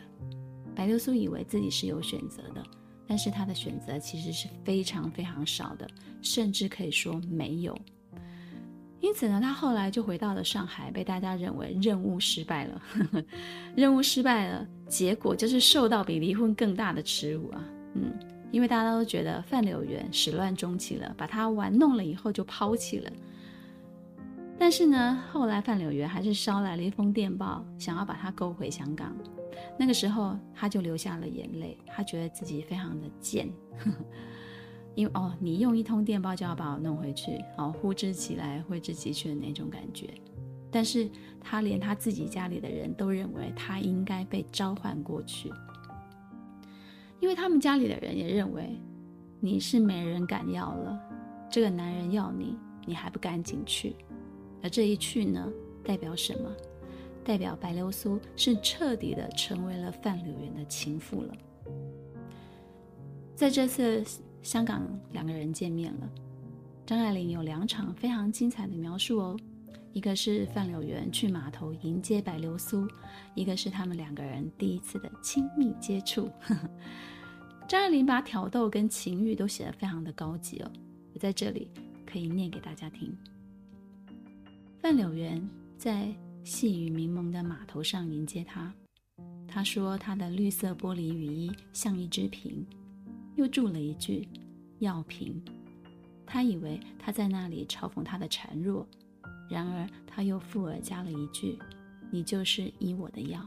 [0.76, 2.62] 白流苏以为自己是有选择的，
[3.04, 5.88] 但是她的选择其实是非常非常少的，
[6.22, 7.76] 甚至可以说没有。
[9.04, 12.82] 因此呢，他后来就回到了上海，被大家认为任务失败了。
[13.76, 17.62] 任务失败了，结果就是受到比离婚更大的耻辱啊！
[17.96, 18.10] 嗯，
[18.50, 23.10] 因为大家都觉得范柳原始乱终弃了，把他玩弄了以后就抛弃了。
[24.58, 29.14] 但是呢，后来范柳原还是捎来了一封电报，想要把他勾回香港。
[29.78, 33.52] 那个时候，他就流下了眼泪，他觉得自己非常的贱，
[34.94, 40.08] 因为哦，你用一通电报就要把我弄回去，哦，呼之即来挥之即去的那种感觉。
[40.70, 41.08] 但是
[41.40, 45.52] 他连他自己家里的人都认为他应该被召唤过去，
[47.20, 48.76] 因为他们家里的人也认为
[49.40, 50.98] 你是没人敢要了，
[51.50, 53.94] 这个男人要你，你还不赶紧去？
[54.62, 55.48] 而这一去呢，
[55.84, 56.50] 代表什么？
[57.24, 61.34] 代表白流苏是彻底的成为了范柳原的情妇了。
[63.34, 64.04] 在这次
[64.44, 66.08] 香港两个人见面了，
[66.84, 69.36] 张爱玲有两场非常精彩的描述哦。
[69.94, 72.86] 一个是范柳园去码头迎接白流苏，
[73.34, 76.30] 一个是他们两个人第一次的亲密接触。
[77.66, 80.70] 张爱玲把挑逗跟情欲都写得非常的高级哦，
[81.14, 81.70] 我在这里
[82.04, 83.16] 可以念给大家听。
[84.78, 86.14] 范柳园在
[86.44, 88.70] 细雨蒙蒙的码头上迎接他，
[89.48, 92.66] 他说他的绿色玻璃雨衣像一只瓶，
[93.36, 94.28] 又注了一句
[94.80, 95.42] “药瓶”。
[96.26, 98.86] 他以为他在那里嘲讽他的孱弱，
[99.48, 101.58] 然而他又附耳加了一句
[102.10, 103.40] ：“你就是医我的药。”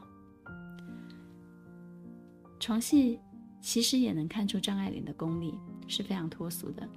[2.60, 3.20] 床戏
[3.62, 5.54] 其实也能看出张爱玲的功力
[5.88, 6.88] 是非常脱俗的。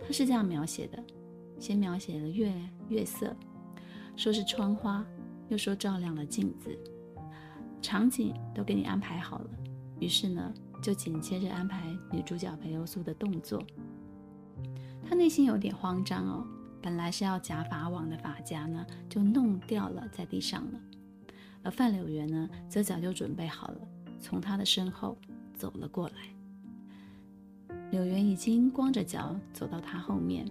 [0.00, 1.02] 她是这样描写的：
[1.58, 2.52] 先描写了月
[2.88, 3.36] 月色，
[4.16, 5.04] 说是窗花。
[5.48, 6.78] 又说照亮了镜子，
[7.80, 9.50] 场景都给你安排好了，
[9.98, 13.62] 于是呢，就紧接着安排女主角白流苏的动作。
[15.04, 16.46] 她内心有点慌张哦，
[16.82, 20.80] 本来是要夹法网的发夹呢，就弄掉了在地上了。
[21.62, 23.80] 而范柳原呢，则早就准备好了，
[24.20, 25.16] 从她的身后
[25.54, 27.76] 走了过来。
[27.90, 30.46] 柳原已经光着脚走到她后面，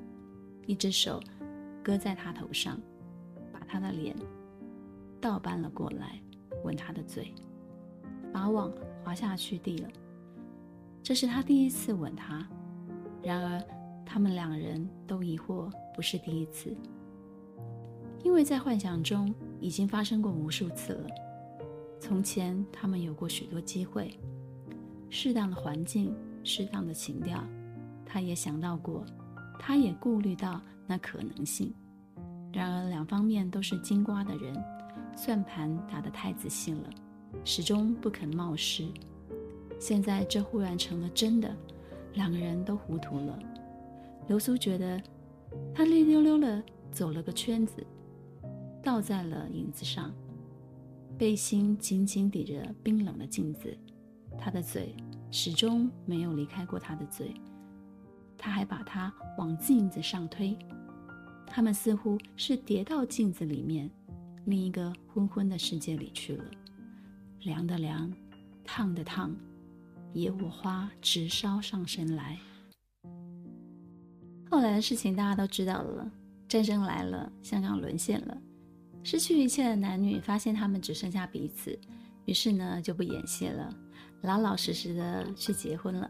[0.65, 1.21] 一只手
[1.83, 2.79] 搁在她头上，
[3.53, 4.15] 把她的脸。
[5.19, 6.21] 倒扳了过来，
[6.63, 7.33] 吻他的嘴，
[8.31, 8.71] 法网
[9.03, 9.89] 滑下去地了。
[11.07, 12.45] 这是他第一次吻她，
[13.23, 13.63] 然而
[14.05, 16.75] 他们两人都疑惑不是第一次，
[18.25, 21.09] 因为在幻想中已经发生过无数次了。
[21.97, 24.19] 从前他们有过许多机会，
[25.09, 27.41] 适当的环境，适当的情调，
[28.05, 29.05] 他也想到过，
[29.57, 31.73] 他也顾虑到那可能性。
[32.51, 34.53] 然而两方面都是金瓜的人。
[35.15, 36.89] 算盘打得太仔细了，
[37.45, 38.85] 始终不肯冒失。
[39.79, 41.55] 现在这忽然成了真的，
[42.13, 43.39] 两个人都糊涂了。
[44.27, 45.01] 流苏觉得，
[45.73, 46.61] 他绿溜溜的
[46.91, 47.85] 走了个圈子，
[48.83, 50.13] 倒在了影子上，
[51.17, 53.77] 背心紧紧抵着冰冷的镜子，
[54.37, 54.95] 他的嘴
[55.31, 57.33] 始终没有离开过他的嘴，
[58.37, 60.57] 他还把他往镜子上推，
[61.45, 63.89] 他们似乎是跌到镜子里面。
[64.45, 66.43] 另一个昏昏的世界里去了，
[67.41, 68.11] 凉的凉，
[68.63, 69.35] 烫的烫，
[70.17, 72.37] 野火花直烧上身来。
[74.49, 76.11] 后来的事情大家都知道了，
[76.49, 78.35] 战争来了，香港沦陷了，
[79.03, 81.77] 失去一切的男女发现他们只剩下彼此，
[82.25, 83.71] 于是呢就不演戏了，
[84.23, 86.09] 老老实实的去结婚了。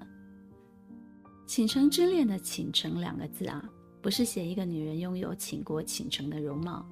[1.45, 3.69] 倾城之恋的“倾城”两个字啊，
[4.01, 6.87] 不是写一个女人拥有倾国倾城的容貌。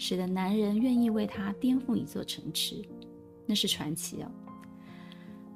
[0.00, 2.80] 使得男人愿意为她颠覆一座城池，
[3.46, 4.30] 那是传奇哦。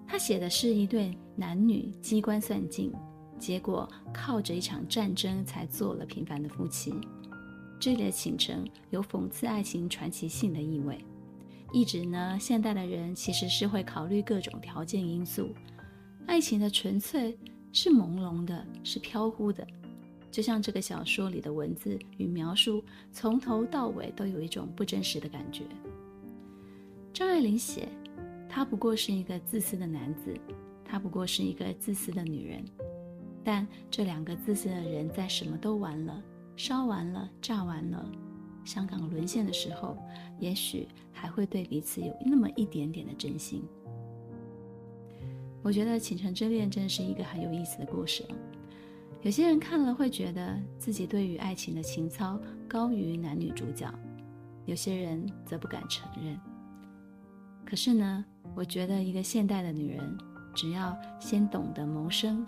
[0.07, 2.93] 他写的是一对男女机关算尽，
[3.39, 6.95] 结果靠着一场战争才做了平凡的夫妻。
[7.81, 11.05] 这里的倾城有讽刺爱情传奇性的意味，
[11.73, 15.49] 一直呢，现代的人其实是会考虑各种条件因素，
[16.27, 17.37] 爱情的纯粹
[17.73, 19.67] 是朦胧的，是飘忽的。
[20.31, 25.65] 就像这个小说里的文字与描述，从头到尾都有一种不真实的感觉。
[27.13, 27.89] 张爱玲写，
[28.55, 30.39] 他不过是一个自私的男子，
[30.85, 32.63] 他不过是一个自私的女人，
[33.43, 36.23] 但这两个自私的人在什么都完了，
[36.55, 38.07] 烧完了、炸完了，
[38.63, 39.97] 香港沦陷的时候，
[40.39, 43.65] 也许还会对彼此有那么一点点的真心。
[45.63, 48.23] 我觉得《倾城之恋》真是一个很有意思的故事。
[49.23, 52.39] 有些人看了会觉得自己对于爱情的情操
[52.69, 53.91] 高于男女主角，
[54.67, 56.39] 有些人则不敢承认。
[57.65, 58.23] 可是呢，
[58.55, 60.19] 我觉得一个现代的女人，
[60.55, 62.47] 只要先懂得谋生，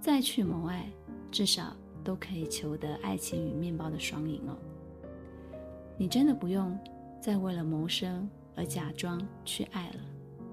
[0.00, 0.86] 再去谋爱，
[1.30, 4.56] 至少都可以求得爱情与面包的双赢哦。
[5.98, 6.78] 你真的不用
[7.20, 10.00] 再为了谋生而假装去爱了，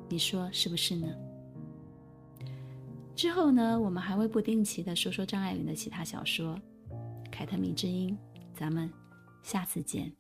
[0.10, 1.08] 你说是不是呢？
[3.16, 6.56] 之后呢，我们还会不定期的说说张爱玲的其他小说，
[7.32, 8.18] 《凯特迷之音》，
[8.54, 8.92] 咱们
[9.44, 10.12] 下次见。